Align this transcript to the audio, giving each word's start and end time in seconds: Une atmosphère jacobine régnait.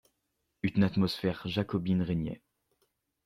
Une 0.63 0.83
atmosphère 0.83 1.43
jacobine 1.45 2.01
régnait. 2.01 2.41